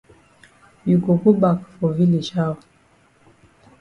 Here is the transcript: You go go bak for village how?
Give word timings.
You 0.83 0.97
go 0.97 1.15
go 1.17 1.31
bak 1.31 1.59
for 1.77 1.93
village 1.93 2.31
how? 2.31 2.57